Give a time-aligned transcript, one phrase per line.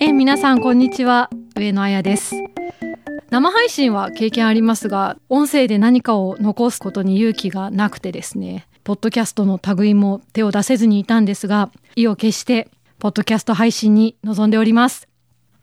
[0.00, 1.28] え皆さんこんにちは。
[1.56, 2.34] 上野彩です。
[3.30, 15.08] 生配信は経験ありますが音声で何かを残すことに勇気がなくてですねポッドキャストの類も手を出せずにいたんですが意を決してポッドキャスト配信に臨んでおります。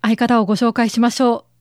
[0.03, 1.54] 相方をご紹介しましょう。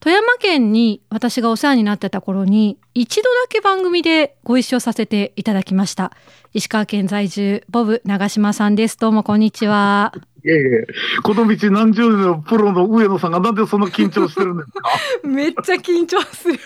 [0.00, 6.12] 富山県に私がお世話になってた頃に一度だけ番組でご一緒させていただきました。
[6.52, 8.98] 石川県在住ボブ長島さんです。
[8.98, 10.12] どうもこんにちは。
[10.44, 10.86] いえいえ、
[11.24, 14.82] この道何十年のプロの上野さんがなんでそんな緊張してるんですか？
[15.26, 16.54] めっちゃ緊張する。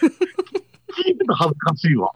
[1.07, 2.11] 聞いてて恥ずかしいわ。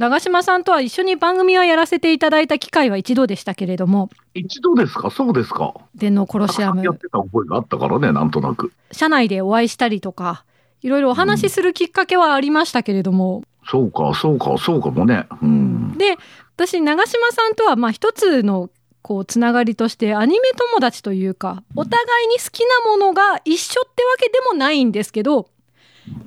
[0.00, 5.10] 長島さんとは一緒に番組をやらせていただいた機会は一度でしたけれども一度ですか？
[5.10, 8.72] そうですか電脳コロシアムやってた覚えがあったからね、なんとなく。
[8.92, 10.46] 社内でお会いしたりとか
[10.80, 15.26] いろいろお話しするきっかけはありましたけれども、そうか、そうか、そうかもね。
[15.42, 15.92] うん。
[15.98, 16.16] で
[16.56, 18.70] 私長島さんとはまあ一つの
[19.02, 25.50] こうつながりとしてアニメ友達というかお互いに好きなものが一緒ってわけでもないんですけど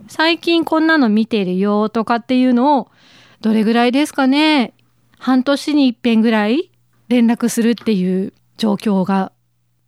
[0.07, 2.91] 最近こんなの見てるよとかっていうのを
[3.43, 4.73] どれぐらいですかね?
[5.19, 6.71] 半年に一遍ぐらい
[7.09, 9.33] 連絡するっていう状況が。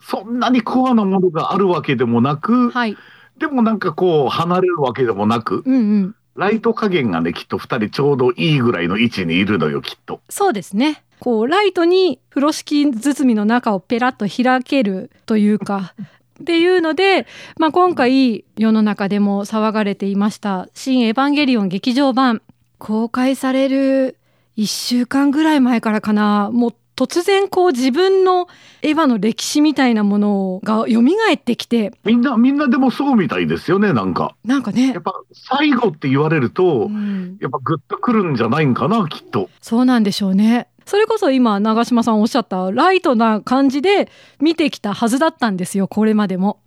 [0.02, 2.98] そんなにコアなものがあるわけでもなく、はい。
[3.38, 6.16] でもなんかこう、離れるわけでもなく、うんうん。
[6.36, 10.20] ライト加減がね、きっと二人ちょうどいいぐらいの位置にいるのよ、きっと。
[10.30, 11.06] そうですね。
[11.20, 15.94] こうライトに風呂敷包みの中をペラッと開けるというか
[16.42, 17.26] っていうので、
[17.58, 22.42] まあ、今回世の中でも騒がれていました「新エヴァンゲリオン劇場版」
[22.78, 24.18] 公開される
[24.58, 28.48] 1週間ぐらい前からかなもう突然こう自分の
[28.82, 31.02] エヴァの歴史みたいなものが蘇
[31.34, 34.36] ってきてみんな、みんなでもそうみたいですよね、なんか。
[34.46, 39.50] なんかねやっ、ぱ最後って言われると、うんやっぱグッとくるんじゃないんかな、きっと。
[39.62, 40.70] そうなんでしょうね。
[40.86, 44.10] それこそ今長嶋さんおっしゃったライトな感じで
[44.40, 46.60] 見てきたはずだったんですよこれまでも。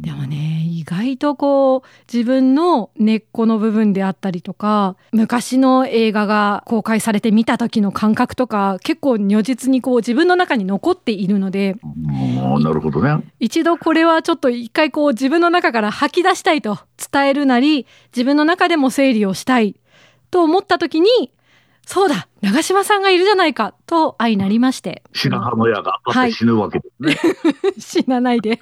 [0.00, 1.82] でもね意外とこう
[2.12, 12.62] 自分の根っこの部分であったりとか昔の映画が公開されて見た時の感覚とか結構如実にこう自分の中に残っているのでうん。
[12.62, 13.22] なるほどね。
[13.40, 16.78] 一度これはちょっと一回こう自分の中から吐き出したいと
[17.12, 19.76] 伝えるなり自分の中でも整理をしたい
[20.30, 21.08] と思った時に
[21.86, 25.02] そうだ長嶋さんがいるじゃないかと相なりまして。
[25.12, 26.00] 白羽の矢が
[26.32, 27.16] 死ぬわけですね。
[27.78, 28.58] 死なないで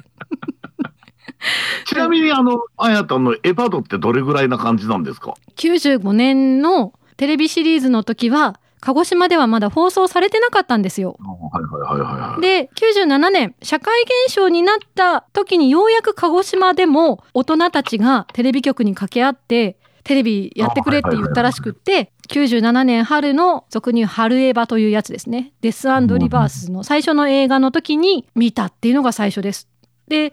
[1.95, 11.17] ちなみに、あの、あやたのエヴァドってどれぐらいな感じなんですか？95年のテレビシリーズの時は鹿児島ではまだ放送されてなかったんですよ。
[11.21, 12.41] はいはいはいはいはい。
[12.43, 29.69] で97年社会現象になった時にようやく鹿児島でも大人たちがテレビ局に掛け合ってテレビやってくれって言ったらしくって97年春の俗に春エヴァというやつですねデスリバースの最初の映画の時に見たっていうのが最初です。
[30.09, 30.33] で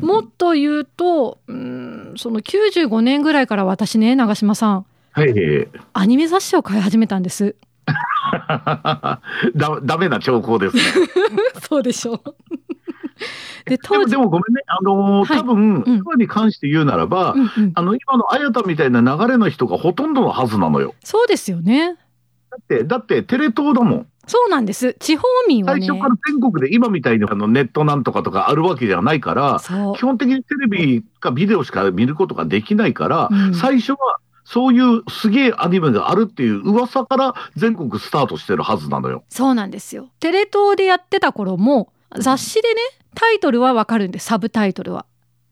[0.00, 1.56] もっと言うとうー
[2.14, 5.68] んその95年ぐらいから私ね長嶋さんはいはい。
[5.92, 7.54] アニメ雑誌を買い始めたんです。
[9.54, 10.82] だ、ダメな兆候ですね。
[11.68, 12.22] そうでしょう。
[13.66, 14.62] で当時でもごめんね。
[14.66, 20.94] あのーはい多分、うん今に関して言うならば、うんうん、あの、今のあやたみたいな流れの人がほとんどのはずなのよ。
[21.04, 21.96] そうですよね。
[22.50, 24.06] だって、だってテレ東だもん。
[24.26, 24.94] そうなんです。
[25.00, 25.86] 地方民はね。
[25.86, 30.00] 最初から全国で今みたいにあのネットなんとかとかあるわけじゃないから、基。
[30.00, 39.24] 本的にテレビかビデオしか見ることができないから、うん最初はそういうすげえアニメがあるっていう噂から全国スタートしてるはずなのよ。
[39.28, 40.08] そうなんですよ。
[40.20, 42.80] テレ東でやってた頃も雑誌でね
[43.14, 44.26] タイトルはわかるんです。
[44.26, 45.06] サブタイトルは。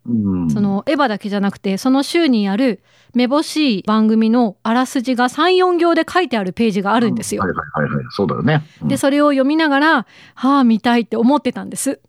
[0.07, 2.83] うん、そのエヴァだけじゃなくてその週にある
[3.15, 7.43] めぼしい番組のあらすじが34行で書いてあるページがああるんですよ。
[7.43, 8.05] はいはいはいはい。
[8.11, 8.63] そうだよね。
[8.83, 12.01] うんでそれを読みながらはあ見たいって思ってたんです。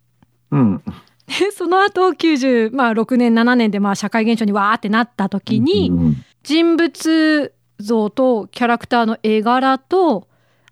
[0.51, 0.83] うん。
[1.27, 10.27] でその後90、まあ、6年7年でまあ社会現象にわーってなった時に、うん人物像とキャラクターの絵柄と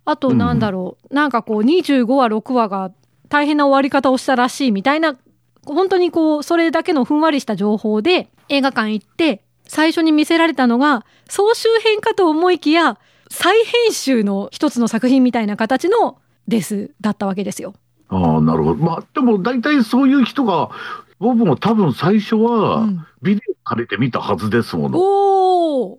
[0.06, 2.92] あとなんだろう、なんかこう25話6話が
[3.30, 5.16] 大変な終わり方をしたらしいみたいな
[5.66, 12.98] 本当にこうそれだけのふんわりした情報で映画館行って最初に見せられたのが総集編かと思いきや
[13.30, 16.18] 再編集の一つの作品みたいな形の
[16.48, 17.74] ですだったわけですよ。
[18.10, 18.76] ああ、なるほど。
[18.76, 20.72] まあ、でも大体そういう人が、
[21.20, 24.98] 僕も多分最初はうんビデオ借りて見たはずですもの。
[25.00, 25.98] おー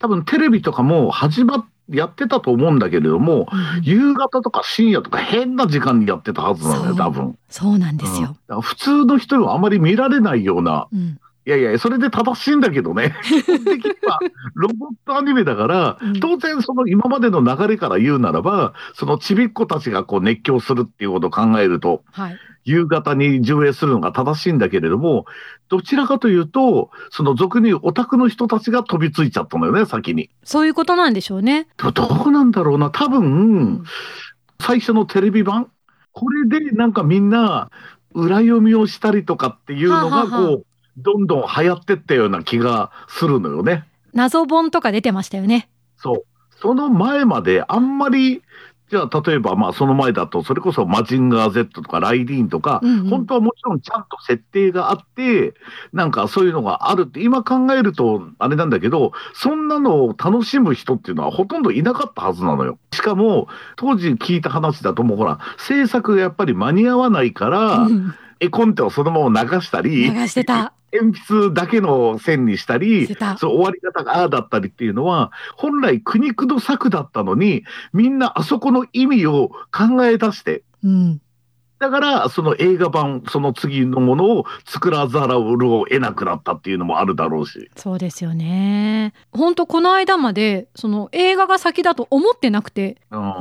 [0.00, 3.48] 多分テレビとかも始まっやってたと思うんだけれども、
[3.82, 7.38] 夕方とか深夜とか変な時間にやってたはずなのよ、そう多分。
[7.48, 8.36] そうなんですよ。
[8.48, 13.14] うん普通の人はあまり見られないようなうんいやいや、それで正しいんだけどね。
[13.24, 14.18] 基本的には
[14.54, 22.36] ロボットアニメだからうん、当然その今までの流れから言うならば、そのちびっ子たちがこう熱狂するっていうことを考えると、はい。
[22.64, 25.24] 夕方に上映するのが正しいんだけれども、
[25.68, 30.30] どちらかというと、その俗にオタクの人たちが飛びついちゃったのよね、先に。
[30.44, 31.68] そういうことなんでしょうね。
[31.76, 33.84] どどうなんだろうな、多分、
[34.60, 35.70] 最初のテレビ版
[36.12, 37.70] これでなんかみんな
[38.12, 40.64] 裏読みをしたりとかっていうのがはあはあはあこう
[40.98, 43.84] どんどん流行ってったような気がするのよね。
[44.12, 45.70] 謎本とか出てましたよね。
[45.96, 46.24] そう。
[46.60, 48.42] その前まであんまり
[48.90, 55.54] じゃあ例えばまあその前だとそれこそマジンガー Z とかライディーンとか、うんうん本当はもちろんちゃんと設定があって
[55.92, 62.78] なんかそういうのがあるって今考えるとあれなんだけどそんなのを楽しむ人っていうのはほとんどいなかったはずなのよ。
[62.92, 70.72] しかも当時聞いた話だともうほら制作がやっぱり間に合わないから、うん絵コンテをそのまま流したり流してた。
[70.92, 73.06] 鉛筆だけの線にしたり。
[73.38, 81.20] そう終わり方がああだったりっていうのは本来苦肉の策だったのにみんなあそこの意味を考え出してうん。
[81.80, 87.70] だからその映画版その次のものを作らざるを得なくなったっていうのもあるだろうし。
[87.74, 89.14] そうですよね。
[89.32, 92.98] 本当この間までその映画が先だと思ってなくて、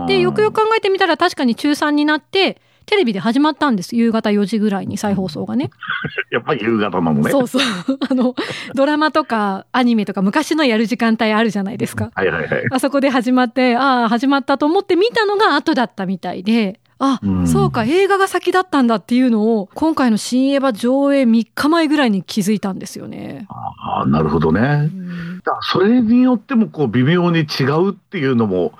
[0.08, 3.96] でよくよく考えてみたら確かに中3になってテレビで始まったんです。
[3.96, 5.70] 夕方4時ぐらいに再放送がね。
[6.32, 7.30] やっぱり夕方なのね。
[7.30, 7.62] そうそう。
[8.10, 8.34] あの
[8.74, 12.10] ドラマとかアニメとか昔のやる時間帯あるじゃないですか。
[12.16, 12.64] はいはいはい。
[12.72, 23.46] あそこで始まって、ああ、始まったと思って見たのが後だったみたいで、あ、うんそうか、映画が先だったんだっていうのを、今回の新エヴァ上映3日前ぐらいに気づいたんですよね。
[23.50, 24.62] ああなるほどね。
[24.62, 28.74] うんだそれによってもこう微妙に違うっていうのも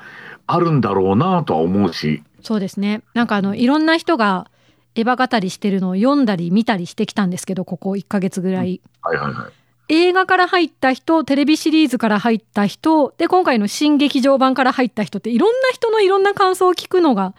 [0.48, 2.24] あるんだろうなとは思うし。
[2.42, 3.02] そうですね。
[3.14, 4.50] なんかあの、いろんな人が
[4.96, 8.82] エヴァ語りしてるのを読んだり見たりしてきたんですけど、ここ1ヶ月ぐらい。
[9.02, 9.52] はいはいはい。
[9.92, 17.34] 映画から入った人、テレビシリーズから入った人、で、今回の新劇場版から入った人って、いろんな人のいろんな感想を聞くのが、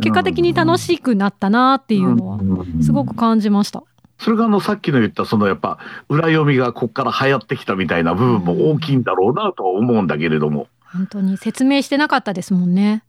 [0.00, 2.38] 結果的に楽しくなったなっていうのは、
[2.82, 3.82] すごく感じました。
[4.18, 5.78] それがあのさっきの言ったそのやっぱ
[6.10, 10.68] 裏読みがこっから流行ってきたみたいな部分も大きいんだろうなとは思うんだけれども。
[10.92, 13.04] 本当に説明してなかったですもんね。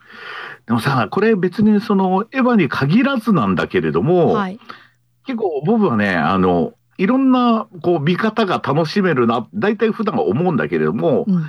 [0.67, 4.59] でもさ、これ別にそのエヴァに限らずなんだけれども、はい。
[5.25, 11.45] 結構僕はね、あの、いろんなこう見方が楽しめるな、大体普段は思うんだけれども、うん。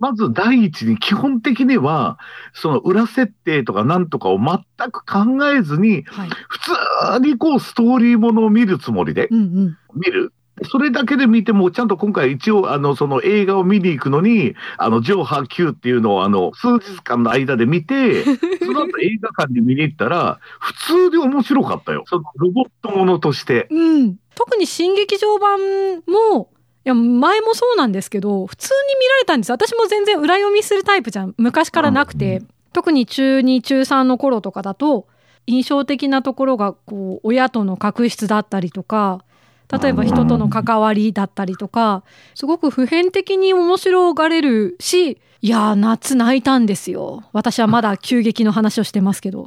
[0.00, 2.18] まず第一に基本的には、
[2.52, 6.28] その裏設定とかなんとかを全く考えずに、はい。
[6.48, 6.72] 普通
[7.20, 9.78] にこうストーリーものを見るつもりでうんうん。
[9.94, 10.32] 見る。
[10.64, 18.24] それだけで見ても、ちゃんと今回一応、あの、その映画を見に行くのに、あの、上波級っていうのを、あの、数日間の間で見て、
[18.64, 22.04] その後映画館に見に行ったら、普通で面白かったよ。
[22.06, 23.68] そのロボットものとして。
[23.70, 24.16] うん。
[24.34, 25.60] 特に新劇場版
[26.06, 26.50] も、
[26.84, 29.52] いや、前もそうなんですけど、普通に見られたんです。
[29.52, 31.34] 私も全然裏読みするタイプじゃん。
[31.36, 35.06] 昔からなくて、特に中2、中3の頃とかだと、
[35.46, 39.24] 印象的なところが、こう、親との確執だったりとか、
[39.70, 42.02] 例えば人との関わりだったりとか、
[42.34, 47.22] すごく普遍的に面白がれるし、いやー、夏泣いたんですよ。
[47.32, 49.46] 私はまだ急激の話をしてますけど。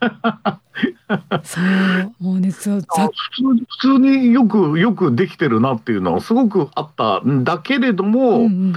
[1.44, 2.22] そう。
[2.22, 2.86] もうね、そう普
[3.36, 8.74] 通に普通によく、よくできてるなっていうのはすごくあったんだけれども、うんうん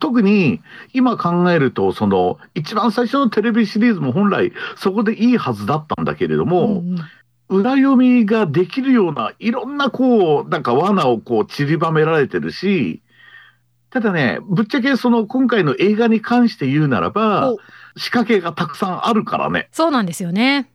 [0.00, 0.60] 特に
[0.92, 6.98] 今考えると、その、一番最初のテレビシリーズも本来そこでいいはずだったんだけれども、うんうん
[7.48, 13.02] 裏読みができるようないろんなこう、なんか罠をこう散りばめられてるし、
[13.90, 17.58] ただね、ぶっちゃけその今回の映画に関して言うならばお、
[17.96, 20.70] 仕掛けがたくさんあるからね、そうなんですよね。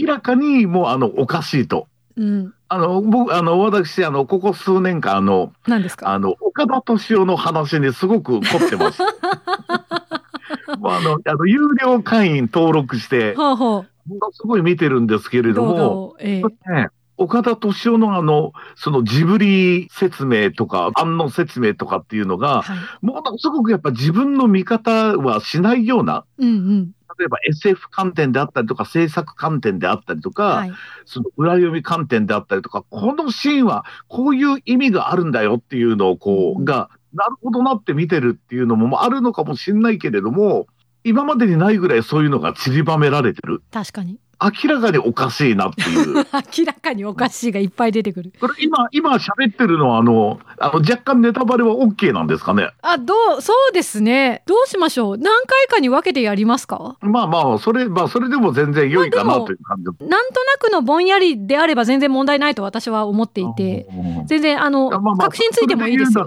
[0.00, 1.88] 明らかにもうあの、おかしいと。
[2.16, 2.54] うん。
[2.70, 6.08] あの、僕、あの、私、あの、ここ数年間、あの、何ですか？
[6.12, 9.00] あの、岡田敏夫の話にすごく凝ってます。
[10.78, 15.54] もうあの、あの、有料会員登録して、ほうほものすごい見てるんですけれう。
[15.54, 16.16] ども。
[16.18, 16.88] ええね、
[17.18, 22.78] 岡田敏夫のあの、そのジブリ説明とか、案の説明とかっていうのが、はい。
[23.04, 26.92] ものすごくやっぱ自分の見方はしないような、うんうん。
[27.18, 30.72] 例えば SF 観点であったりとか、制作観点であったりとか、はい。
[31.04, 40.68] その裏読み観点であったりとか、このシーンはこういう意味があるんだよっていうのをこう、うんが、なるほどなって見てるっていうのもあるのかもしれないけれども、
[41.04, 43.62] 今までにないぐらいそういうのが散りばめられてる。
[43.72, 44.18] 確かに。
[44.40, 46.14] 明らかにおかしいなっていう。
[46.56, 48.32] 明らかにおかしいがいっぱい出てくる。
[48.40, 52.70] これ今、今喋ってるのは、あの、あの若干ネタバレは OK なんですかね？
[52.82, 54.42] あ、どう、そうですね。
[54.46, 55.18] どうしましょう？
[55.18, 56.96] 何回かに分けてやりますか？
[57.00, 59.84] まあまあ、それ、まあ、それでも全然良いかなという感じ。
[60.06, 66.24] なんとなくのぼんやりであれば全然問題ないと私は思っていて、うん全然あの、まあまあ確信ついてもいいですよ。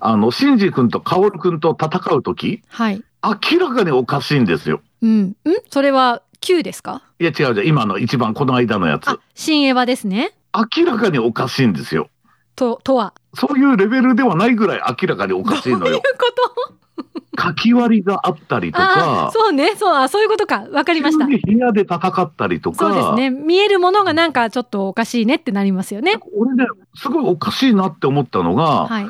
[0.00, 3.02] あの、シンジ君とカオル君と戦うとき、はい。
[3.26, 4.80] 明らかにおかしいんですよ。
[5.02, 5.20] うん。
[5.22, 5.34] ん？
[5.70, 7.02] それは Q ですか？
[7.18, 10.32] いや違うじゃん、今の一番この間のやつあ。、新エヴァですね。
[10.54, 12.08] 明らかにおかしいんですよ。
[12.54, 13.14] と、とは？
[13.34, 16.02] そういうレベルではないぐらい明らかにおかしいのどういうよ。
[16.18, 16.76] こと？
[17.38, 19.76] 書き割りがあったりとあか、そうね。
[19.76, 20.66] そう、あそういうことか。
[20.72, 23.28] わかりました部屋で戦ったりとか、そうですね。
[23.28, 26.14] 見えるものがなんかちょっとおかしいねってなりますよね。
[26.34, 26.64] 俺ね、
[26.94, 29.06] すごいおかしいなって思ったのが、はい。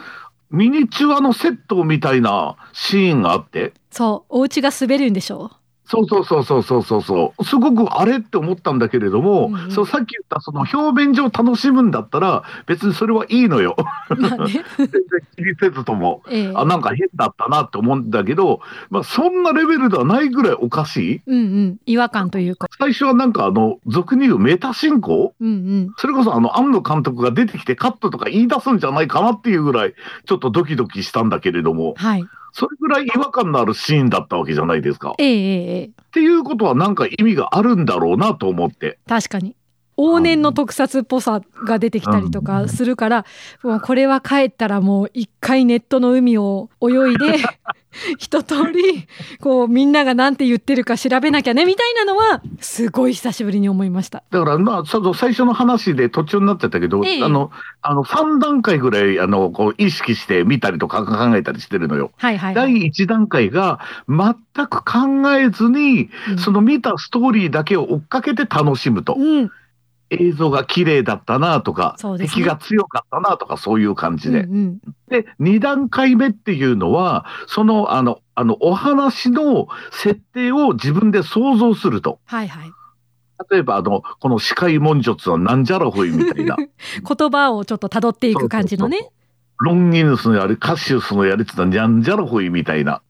[0.51, 4.39] ミニチュアのセットみたいなシーンがあって、そう。
[4.39, 5.51] お家が滑るんでしょ？
[5.89, 7.45] そうそうそうそうそうそうそう。
[7.45, 13.77] すごくあれって思ったんだけれども、うんうんそうさっき言ったその表面上楽しむんだったら別にそれはいいのよ。
[14.11, 14.17] う。
[14.17, 14.65] まあね。
[14.77, 15.01] 全然
[15.37, 16.25] 気にせずとも。
[16.29, 18.61] ええあ、なんか変だったなって思うんだけど、
[18.91, 21.23] まあそんなレベルではないぐらいおかしい。
[21.25, 21.77] うんうん。
[21.87, 22.67] 違和感というか。
[22.81, 25.35] 最初はなんかあの、俗に言うメタ進行？
[25.41, 25.95] うんうん。
[25.99, 32.27] それこそあの、庵野監督が出てきてカットとか言い出すんじゃないかなっていうぐらい、ちょっとドキドキしたんだけれども、はい。
[32.59, 35.11] それぐらい違和感のあるシーンだったわけじゃないですか。
[35.11, 35.91] っええええええ。
[36.13, 38.99] ていうことはなんか意味があるんだろうなと思って。
[39.07, 39.55] 確かに。
[39.99, 43.27] 往年の特撮っぽさが出てきたりとかするから、
[43.63, 47.45] もうこれは帰ったらもう一回ネットの海を泳いで、
[48.19, 49.07] 一通り、
[49.41, 54.23] こうみんながなんて言ってるか調べなきゃね、みたいなのは、すごい久しぶりに思いました。
[54.31, 54.83] だからまあ、
[55.15, 57.51] 最初の話で途中になってたけど、ええあの、
[57.83, 62.13] あの、3段階ぐらい、あの、こう、意識して見たりとか考えたりしてるのよ。
[62.17, 62.91] はいはい、は第い。
[62.91, 64.35] 1段階が全
[64.67, 69.15] く考えずに、うんその見たストーリーだけを追っかけて楽しむと。
[69.19, 69.51] うん。
[70.11, 74.41] 映像が綺麗だったなとか、ね敵が強かったなとか、そういう感じで。
[74.41, 82.19] うんうんで、2段階目っていうのは、その、あの、あの、お話の設定を自分で想像すると。
[82.25, 82.73] はいはい。
[83.51, 86.57] 例えば、あの、この視界文術はなんじゃらほいみたいな。
[87.07, 89.11] 言葉をちょっと辿っていく感じのね。
[89.61, 93.01] ロンギヌスのやり、カシウスのやりってのはなんじゃらほいみたいな。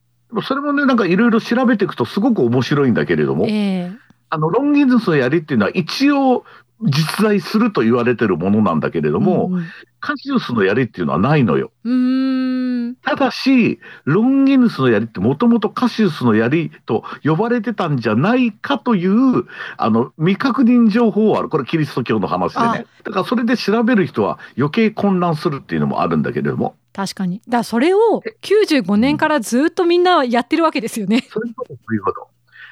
[0.43, 3.91] それもね、なんかいろいろ調べていくとすごく面白いんだけれども、ええ
[4.29, 6.43] あの、ロンギヌスのやりっていうのは一応
[6.81, 9.65] 実在すると言われてるものなんだけれども、うんうん
[9.99, 11.71] カシウスのやりっていうのはないのよ。
[11.83, 12.95] うーん。
[12.95, 19.45] ただし、ロンギヌスの槍ってもともとカシウスの槍と呼ばれてたんじゃないかという、
[19.77, 21.49] あの、未確認情報はある。
[21.49, 22.85] これキリスト教の話でね。
[23.03, 26.75] だからそれで調べる人は余計混乱するっていうのもあるんだけれども。
[26.93, 27.41] 確かに。
[27.47, 27.99] だからそれを
[28.43, 31.25] 95年からずっとみんなやってるわけですよね。
[31.29, 32.27] そういうこと、そういうこと。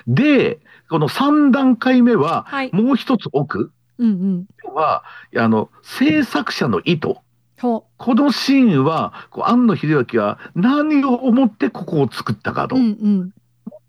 [0.07, 0.59] で、
[0.89, 2.71] この3段階目は、はい。
[2.71, 4.73] もう一つ奥うんうん。
[4.73, 5.03] は、
[5.35, 7.15] あの、制作者の意図。
[7.61, 12.75] ほこのシーンは、こう庵野秀明は何を思ってここを作ったかと。
[12.75, 12.79] う。
[12.79, 13.31] うんうん。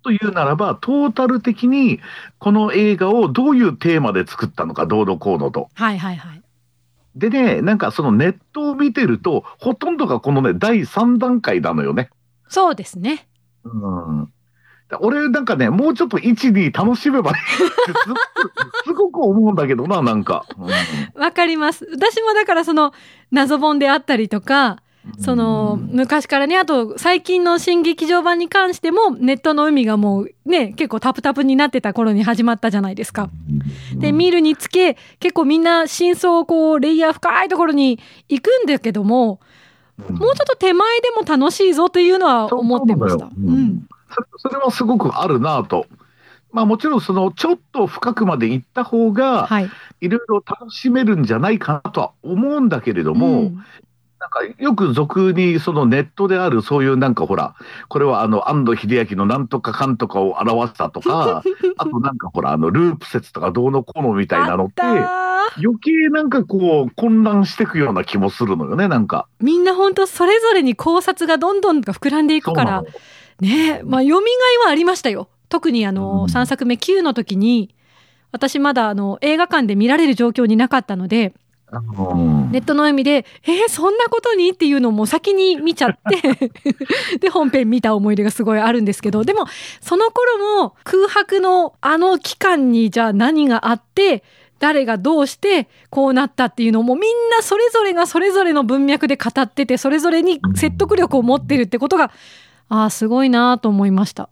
[0.03, 1.99] というならば、トータル的に
[2.39, 5.69] この映画をどういうテーマで作ったのか、どうのこうのと。
[5.75, 6.43] はいはいはい。
[7.17, 12.11] でね、なんかそのネットを見てると、ほとんどがこのね、第3段階なのよね。
[12.49, 13.27] そうですね。
[13.65, 14.33] うん。
[15.01, 18.21] 俺なんかね、もうちょっと1、2楽しめばいいってすごく
[18.85, 20.47] すごく思うんだけどな、なんか。
[21.15, 21.87] わかります。
[21.91, 22.93] 私もだからその
[23.33, 24.77] 謎本であったりとか、うん
[25.23, 33.31] その昔からね、あと最近の新劇場版に関してもネットの海がもうね、結構タプタプになってた頃に始まったじゃないですか。
[33.95, 39.39] で、見るにつけ、結構みんな真相をこう、レイヤー深いところに行くんだけども、
[40.09, 43.27] うんもうちょっと手前でも楽しいぞというのは思ってました。
[43.27, 43.87] うん
[44.17, 45.87] それそれはすごくあるなと。
[46.53, 49.71] まあもちろんそのちょっと深くまで行った方がはい。
[50.01, 53.65] いろいろ楽しめるんじゃないかなとは思うんだけれども、うん
[54.27, 57.55] なんかよく俗にそのネットであるそういうなんかほら、
[57.89, 61.43] これはあの安藤秀明のなんとかかんとかを表したとか、
[61.79, 69.29] あとなんかほらあのループ説とかどうのこうのみたいなのって余計なんかこう混乱していくような気もするのよね、なんか。
[69.41, 72.83] みんな本当それぞれに考察がどんどん膨らんでいくから
[73.41, 75.29] ねえまあ読みがいはありましたよ。
[75.49, 77.75] 特にあの、うん3作目 Q の時に
[78.33, 81.33] 私まだあの映画館で見られる状況になかったので
[82.53, 86.51] ネットの意味で「えー、そんなことに?」っていうのをもう先に見ちゃって
[87.19, 89.47] で本編見た思い出がすごいあるんですけどでも
[89.81, 94.23] その頃も空白のあの期間にじゃあ何があって
[94.59, 102.11] 誰がどうしてこうなったっていうのもみんなそれぞれがそれぞれの文脈で語っててそれぞれに説得力を持ってるってことが
[102.69, 104.29] ああすごいなと思いました。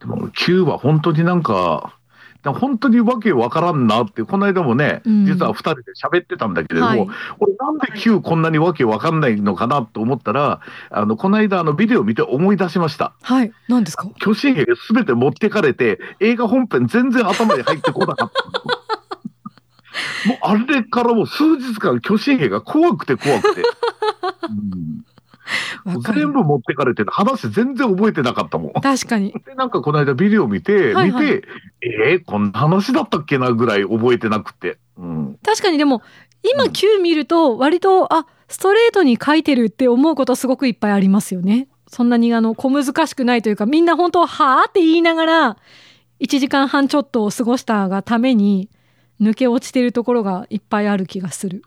[0.00, 1.97] でも Q は本当になんか、
[2.44, 7.08] 本当にわけわからんなって、この間もね、うん実は二人で喋ってたんだけれども、はい
[7.40, 13.12] 俺なんで Q こんなにわけわかんないのかなと思ったら、あの、この間あのビデオ見て思い出しました。
[13.22, 13.52] はい。
[13.68, 14.08] 何ですか？
[14.18, 18.38] 巨神兵が全て持ってかれて、映画本編全然頭に入ってこなかった。
[20.28, 23.62] もうあれからもう数日間巨神兵が怖くて怖くて。
[23.62, 25.04] うん
[26.14, 28.72] 全部持ってかれて話全然覚えてなかったもん。
[28.72, 29.32] 確かに。
[29.46, 31.48] で、なんかこの間ビデオ見て、はいはい見て、
[31.82, 34.78] えー、こんな話だったっけなぐらい覚えてなくて。
[34.96, 35.38] うん。
[35.44, 36.02] 確かにでも、
[36.42, 41.68] 今うん Q 見ると、割と、あ、ストレートに書いてるって思うことすごくいっぱいありますよね。
[41.88, 45.56] そんなにあの、小難しくないというか、みんな本当、はーって言いながら、
[46.20, 48.68] 1時間半ちょっとを過ごしたがために、
[49.20, 51.62] 抜け落ちてるところがいっぱいある気がする。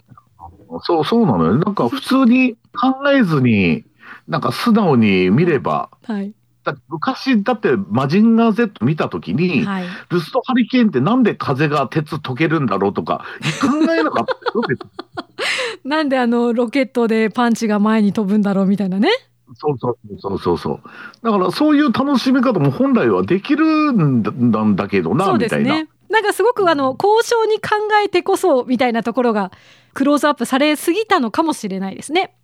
[0.79, 1.57] そう、そうなのよ。
[1.57, 3.83] なんか普通に考えずに、
[4.27, 6.33] なんか素直に見れば、はい。
[6.63, 9.85] だ昔だってマジンガー Z 見たときに、はい。
[10.09, 13.25] ルストハリケーンってなんで風が鉄溶けるんだろうとか、
[13.61, 14.77] 考えなかったよ
[15.83, 19.09] なんであの、ロケットでパンチが前に飛ぶんだろうみたいなね。
[19.55, 20.79] そうそうそうそうそう。
[21.23, 25.83] だからそういう楽しみ方も本来はできるんだんだけどな、そうみたいな。
[26.11, 27.69] なんかすごくあの、交渉に考
[28.03, 29.51] えてこそみたいなところが、
[29.93, 32.35] クローズアップされすぎたのかもしれないですね。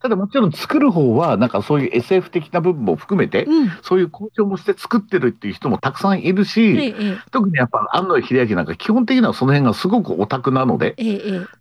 [0.00, 3.70] ただもちろん作る方は、なんかそういう SF 的な部分も含めて、うん。
[3.82, 6.94] そういう交渉もして作ってるっていう人もたくさんいるし、
[7.32, 10.94] 特にやっぱ安野秀明なんか基本的にはその辺がすごくオタクなので。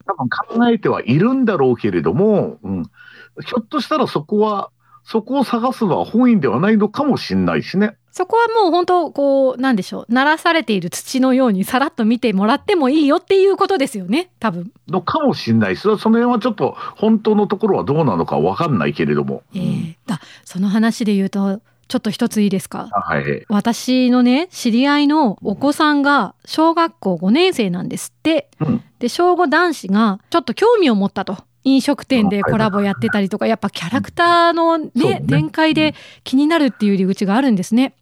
[0.06, 4.70] 多分考えてはいるんだろうけれども、うん、ひょっとしたらそこは、
[5.04, 7.98] そこを探すのは本意ではないのかもしれないしね。
[8.18, 10.12] そこはもう本当、こう、なんでしょう。
[10.12, 14.32] 鳴らされている土のようにさらっと見てもらってもいいよっていうことですよね。
[14.40, 14.72] 多分。
[14.88, 19.44] のかもしれないし、その辺はちょっと本当のところはどうなのかわかんないけれども。
[19.54, 22.90] ええだ、その話で言うと、ちょっと一ついいですか？
[22.92, 23.46] あはい。
[23.50, 28.50] 私のね、知り合いのお子さんが小学校5年生なんですって。
[28.60, 31.38] うんで、小5男子がちょっと興味を持ったと。
[31.64, 35.94] 飲食店でコラボやってたりとか、やっぱキャラクターのね、ね展開で
[36.24, 37.94] 気になるっていう入り口があるんですね。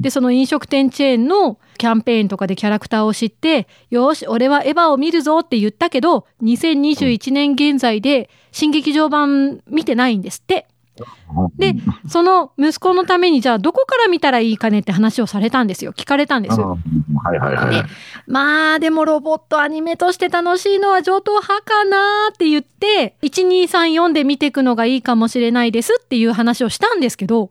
[0.00, 10.66] で、その飲食店チェーンのキャンペーンとかでキャラクターを知って、よし、俺はエヴァを見るぞって言ったけど、2021年現在で新劇場版見てないんですって。
[11.56, 11.74] で、
[12.08, 15.92] その息子のためにじゃあどこから見たらいいかねって話をされたんですよ。
[15.92, 16.78] 聞かれたんですよ。
[17.10, 17.74] うんはいはいはい。
[17.74, 17.88] で
[18.26, 27.48] まあでもロボットアニメとして楽しいのは上等派かなって言って、1234で見ていくのがいいかもしれないですっていう話をしたんですけど、うん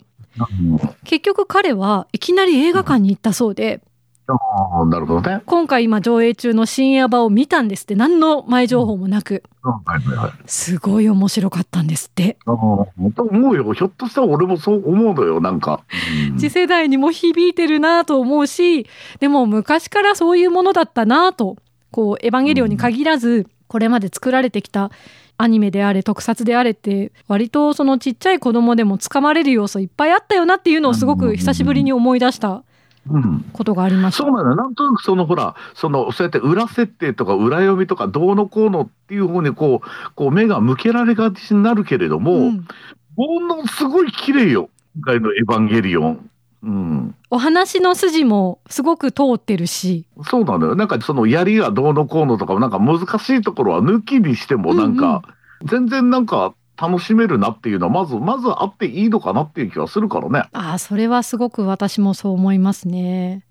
[1.04, 3.82] 結局彼はいきなり映画館に行ったそうで、
[4.90, 5.42] なるほどね。
[5.46, 10.32] 今回今上映中の深夜場を見たんですって何の前情報もなく、うんはいはいはい。
[10.46, 12.38] すごい面白かったんですって。
[12.46, 13.74] 思うよ。
[13.74, 15.82] ひょっとしたら俺もそう思うのよ、なんか。
[16.32, 18.86] うん次世代にも響いてるなと思うし、
[19.20, 21.56] でも昔からそういうものだったなと、
[21.92, 24.92] こう、エヴァンゲリオンに限らず、これまで作られてきた
[25.38, 32.64] アニメであれ、特撮であれって、割とそのちっちゃい子供でもつかまれる要素いっぱいあったよなっていうのをすごく久しぶりに思い出した
[33.10, 34.24] うんことがありました。
[34.24, 34.56] そうなのよ。
[34.56, 42.68] なんとなくそのほら、その、そうやって裏設定とか裏読みとかどうのこうのっていう方にこう、こう目が向けられがちになるけれども、うん
[43.18, 44.70] ものすごい綺麗よ。
[44.98, 46.30] 今回のエヴァンゲリオン。
[46.68, 47.16] うん。
[47.30, 50.76] お話の筋もすごく通ってるし、そうなのよ。
[50.76, 55.22] なんかその槍がどうのこうのとか、なんか難しいところは抜きにしてもなんか、
[55.64, 60.44] 全然なんか楽しめるなっていうのは、まず、まずあっていいのかなっていう気がするからね。
[60.52, 63.46] ああ、それはすごく私もそう思いますね。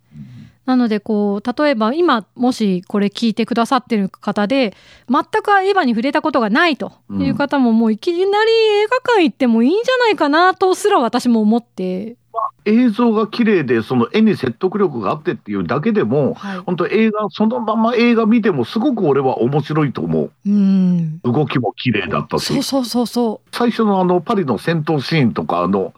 [0.66, 4.74] なのでこう例えば今もしこれ聞いてくださってる方で
[5.08, 12.16] 全くエヴァに触れたことがないという方ももういきなり映画館行ってもいいんじゃないかなとすら私も思って、
[12.64, 21.32] 映像が綺麗で、その絵に説得力があってっていうだけでも、はい、本当映画、そのまま映画見てもすごく俺は面白いと思うんう。
[21.32, 22.62] 動きも綺麗だったしそう。
[22.62, 25.94] そうそうそ最初のあのパリの戦闘シーンとか、あの、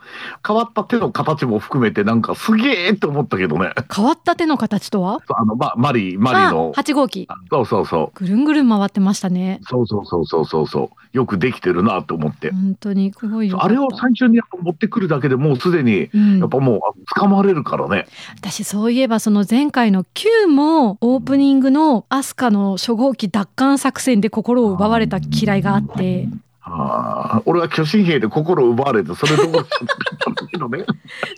[0.46, 3.72] 変わった手の形も含めてなんかすげえって思ったけどね。
[3.76, 5.20] う変わった手の形とは？
[5.28, 6.72] あの、ま、マリ、マリあの。
[6.74, 8.18] 8号機そうそうそう。
[8.18, 11.16] ぐるんぐるん回ってましたねそうそうそうそうそうそう。
[11.16, 12.52] よくできてるなと思って。
[12.52, 18.06] 本当にすごいあれを最初に持ってくるだけでもうすでに、うんやっぱもうあ掴まれるからね。
[18.38, 26.28] 私そういえばその前回の Q もオープニングのアスカの初号機奪還作戦で心を奪われた嫌いがあって
[26.70, 29.86] ああ俺は巨神兵で心を奪われて、それどころじゃな
[30.18, 30.84] かったけどね。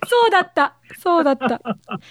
[0.08, 1.60] そうだったそうだった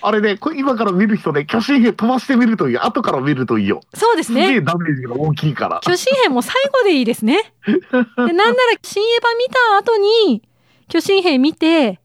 [0.02, 2.78] あれね、これ今から見る人ね、巨神兵飛ばしてみるといい。
[2.78, 3.82] 後から見るといいよ。
[3.94, 5.82] そうですすげえねダメージが大きいから。
[5.84, 10.42] 巨神兵も最後でいいですねでなんなら新エヴァ見た後に
[10.88, 12.00] 巨神兵見て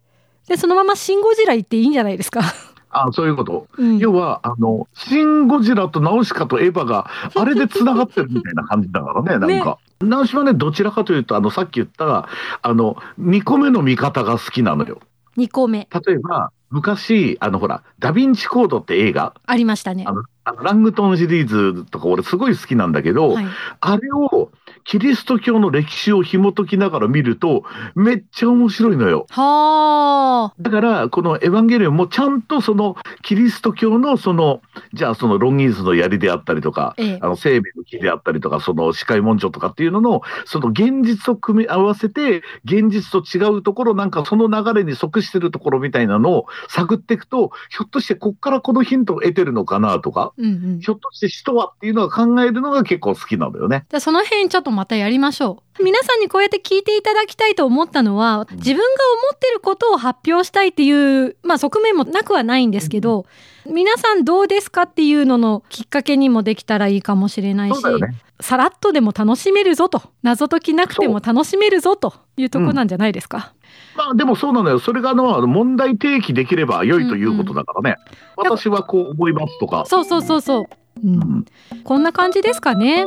[0.48, 2.42] でそのままシン・ゴジラ行っていいんじゃないですか？
[2.90, 3.66] あそういうこと？
[3.76, 9.78] うん要は、あの、シン・ゴジラとナウシカとエヴァが、あれで繋がってるみたいな感じだからね、なんか。
[10.00, 12.28] ナウシカはね、どちらかというと、あの、さっき言った、
[12.62, 15.00] あの、2個目の見方が好きなのよ。
[15.36, 20.12] 2個目例えば、昔、あの、ほら、ダヴィンチコードって映画、ありましたねあ。
[20.12, 23.46] の、あのラングトンシリーズとか俺すごい好きなんだけど、はい、
[23.80, 24.50] あれを、
[24.84, 29.26] キリスト教の歴史を紐解きながら見ると、めっちゃ面白いのよ。
[29.30, 30.54] はあ。
[30.60, 34.60] だから、このエヴァンゲリオンもちゃんとそのキリスト教のその、
[34.92, 50.80] じゃあそのロンギーズの槍であったりとか、ええあの生命の木であったりとか、その司会文書とかっていうのの、その現実と組み合わせて、現実と違うところ、なんかその流れに即してるところみたいなのを探っていくと、ひょっとしてこっからこのヒントを得てるのかなとか、うんうん。
[50.80, 53.86] じひょっとして使徒はっていうのを考えるのが結構好きなのよね。
[53.98, 55.82] その辺ちょっとまたやりましょう。
[55.82, 58.86] 皆さんにこうやって聞いていただきたいと思ったのは、自分が思
[59.34, 63.26] ってることを発表したいっていう、まあ側面もなくはないんですけど、
[63.66, 68.14] 皆さんどうですかっていうののきっかけにもできたらいいかもしれないし、ね。
[68.40, 73.52] さらっとでも楽しめるぞと、謎解きなくても楽しめるぞというとこなんじゃないですか？
[73.96, 74.78] まあでもそうなのよ。
[74.78, 77.96] それがあの問題提起できれば良いということだからね。
[77.98, 79.84] うん私はこう思いますとか。
[79.86, 80.62] そうそうそうそう。
[80.62, 80.66] う、
[81.04, 81.44] うんん
[81.84, 83.06] こんな感じですかね。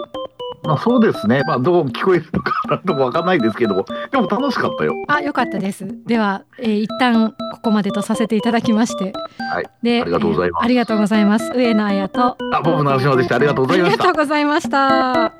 [0.68, 4.94] まあ、そうですね、まあ、どう聞こえるのかどうかわかんないですけどでも楽しかったよ。
[5.08, 5.88] あよかったです。
[6.06, 9.14] では、えー、一旦ここまでとさせていただきまして。
[9.52, 9.66] はい。
[9.82, 11.52] でありがとうございます、えー、ありがとうございます。
[11.56, 12.38] 上野綾と。
[12.54, 13.38] あ僕の話までした。
[13.38, 14.04] ありがとうございました。
[14.04, 15.34] ありがとうございました。